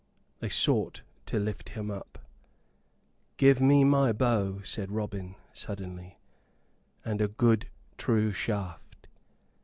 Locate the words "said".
4.63-4.89